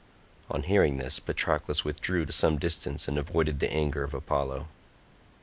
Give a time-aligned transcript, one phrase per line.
[0.49, 4.67] On hearing this, Patroclus withdrew to some distance and avoided the anger of Apollo.